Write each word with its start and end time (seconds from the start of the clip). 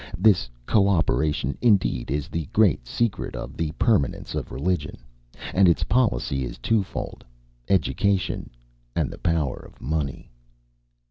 This 0.17 0.49
co 0.65 0.87
operation, 0.87 1.59
indeed, 1.61 2.09
is 2.09 2.27
the 2.27 2.47
great 2.53 2.87
secret 2.87 3.35
of 3.35 3.55
the 3.55 3.69
permanence 3.73 4.33
of 4.33 4.51
religion; 4.51 4.97
and 5.53 5.69
its 5.69 5.83
policy 5.83 6.43
is 6.43 6.57
twofold 6.57 7.23
education 7.69 8.49
and 8.95 9.11
the 9.11 9.19
power 9.19 9.57
of 9.57 9.79
money. 9.79 10.31